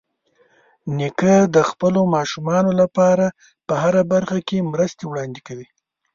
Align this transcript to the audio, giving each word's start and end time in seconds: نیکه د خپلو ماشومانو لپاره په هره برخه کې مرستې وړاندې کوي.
نیکه 0.97 1.35
د 1.55 1.57
خپلو 1.69 2.01
ماشومانو 2.15 2.71
لپاره 2.81 3.25
په 3.67 3.73
هره 3.83 4.01
برخه 4.13 4.39
کې 4.47 4.67
مرستې 4.71 5.03
وړاندې 5.07 5.39
کوي. 5.47 5.67